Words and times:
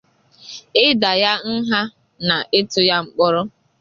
ịdà 0.85 1.11
ya 1.23 1.33
nha 1.67 1.81
na 2.27 2.35
ịtụ 2.59 2.79
ya 2.89 2.97
mkpọrọ 3.03 3.41